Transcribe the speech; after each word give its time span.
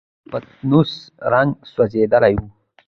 د 0.03 0.03
پتنوس 0.31 0.91
رنګ 1.31 1.51
سوځېدلی 1.71 2.33
و. 2.39 2.43